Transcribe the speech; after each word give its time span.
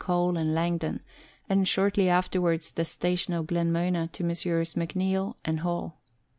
Cole 0.01 0.35
and 0.35 0.55
Langdon, 0.55 1.01
and 1.47 1.67
shortly 1.67 2.09
afterwards 2.09 2.71
the 2.71 2.83
station 2.85 3.35
of 3.35 3.45
Glenmona 3.45 4.09
to 4.13 4.23
Messrs. 4.23 4.73
McNeil 4.73 5.35
and 5.45 5.59
Hall. 5.59 5.99